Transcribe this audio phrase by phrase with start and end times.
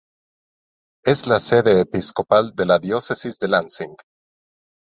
[1.05, 3.95] Es la sede episcopal de la Diócesis de Lansing.